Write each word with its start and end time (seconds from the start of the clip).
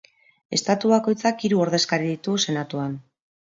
Estatu 0.57 0.93
bakoitzak 0.93 1.47
hiru 1.49 1.61
ordezkari 1.67 2.11
ditu 2.15 2.41
senatuan. 2.49 3.01